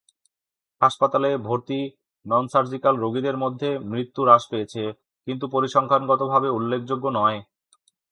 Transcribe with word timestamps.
হাসপাতালে 0.81 1.29
ভর্তি 1.37 1.79
নন-সার্জিক্যাল 2.25 2.95
রোগীদের 2.95 3.37
মধ্যে, 3.37 3.69
মৃত্যু 3.83 4.21
হ্রাস 4.23 4.43
পেয়েছে 4.51 4.83
কিন্তু 5.27 5.45
পরিসংখ্যানগতভাবে 5.47 6.49
উল্লেখযোগ্য 6.49 7.05
নয়। 7.09 7.37